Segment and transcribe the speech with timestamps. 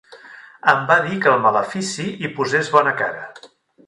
[0.71, 3.25] Em va dir que al malefici hi posés bona cara.